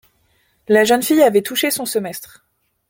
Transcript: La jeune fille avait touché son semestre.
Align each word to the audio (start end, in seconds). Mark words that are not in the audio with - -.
La 0.67 0.83
jeune 0.83 1.03
fille 1.03 1.21
avait 1.21 1.43
touché 1.43 1.69
son 1.69 1.85
semestre. 1.85 2.43